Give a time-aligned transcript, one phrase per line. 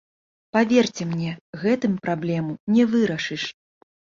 [0.55, 1.31] Паверце мне,
[1.65, 3.43] гэтым праблему не вырашыш.